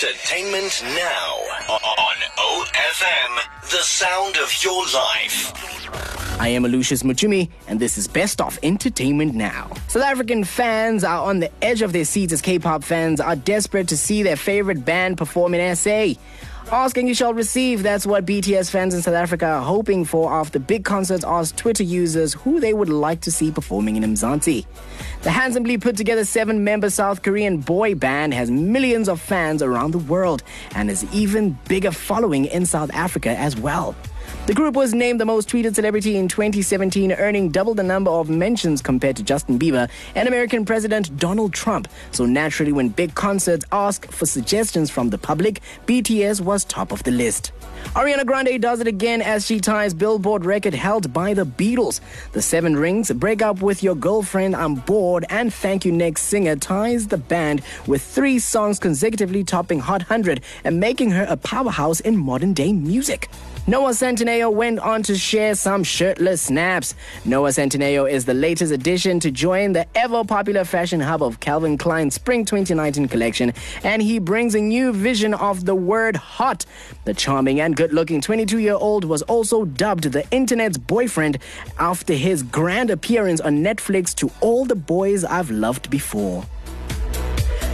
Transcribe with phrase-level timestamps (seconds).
[0.00, 1.34] Entertainment now
[1.68, 6.17] on OFM, the sound of your life.
[6.40, 9.72] I am Aloysius Muchumi, and this is Best of Entertainment Now.
[9.88, 13.88] South African fans are on the edge of their seats as K-pop fans are desperate
[13.88, 16.12] to see their favorite band perform in SA.
[16.70, 17.82] Ask and you shall receive.
[17.82, 21.82] That's what BTS fans in South Africa are hoping for after big concerts asked Twitter
[21.82, 24.64] users who they would like to see performing in Mzansi.
[25.22, 29.90] The handsomely put together seven member South Korean boy band has millions of fans around
[29.90, 30.44] the world
[30.76, 33.96] and has even bigger following in South Africa as well.
[34.48, 38.30] The group was named the most tweeted celebrity in 2017, earning double the number of
[38.30, 41.86] mentions compared to Justin Bieber and American President Donald Trump.
[42.12, 47.02] So naturally, when big concerts ask for suggestions from the public, BTS was top of
[47.02, 47.52] the list.
[47.94, 52.00] Ariana Grande does it again as she ties Billboard record held by the Beatles.
[52.32, 56.56] The Seven Rings, Break Up With Your Girlfriend, I'm Bored, and Thank You Next Singer
[56.56, 62.00] ties the band with three songs consecutively topping Hot 100 and making her a powerhouse
[62.00, 63.28] in modern day music.
[63.68, 66.94] Noah Centineo went on to share some shirtless snaps.
[67.24, 71.78] Noah Centineo is the latest addition to join the ever popular fashion hub of Calvin
[71.78, 76.66] Klein's Spring 2019 collection, and he brings a new vision of the word hot.
[77.04, 81.38] The charming and good looking 22 year old was also dubbed the internet's boyfriend
[81.78, 86.44] after his grand appearance on Netflix to All the Boys I've Loved Before.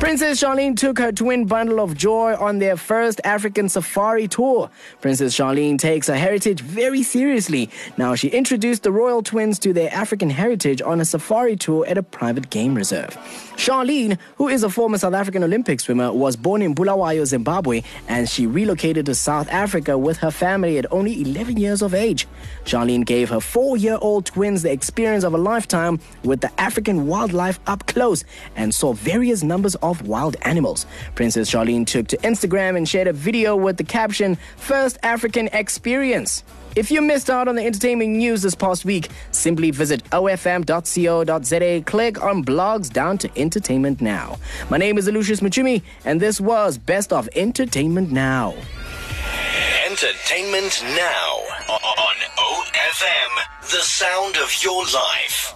[0.00, 4.70] Princess Charlene took her twin bundle of joy on their first African safari tour.
[5.00, 7.68] Princess Charlene takes her heritage very seriously.
[7.96, 11.98] Now, she introduced the royal twins to their African heritage on a safari tour at
[11.98, 13.18] a private game reserve.
[13.56, 18.28] Charlene, who is a former South African Olympic swimmer, was born in Bulawayo, Zimbabwe, and
[18.28, 22.28] she relocated to South Africa with her family at only 11 years of age.
[22.64, 27.08] Charlene gave her four year old twins the experience of a lifetime with the African
[27.08, 28.22] wildlife up close
[28.54, 30.86] and saw various numbers of wild animals.
[31.14, 36.44] Princess Charlene took to Instagram and shared a video with the caption, First African Experience.
[36.76, 42.22] If you missed out on the entertainment news this past week, simply visit ofm.co.za, click
[42.22, 44.38] on blogs down to entertainment now.
[44.70, 48.54] My name is Aloysius Muchumi, and this was Best of Entertainment Now.
[49.86, 53.30] Entertainment now on OFM,
[53.62, 55.54] the sound of your life.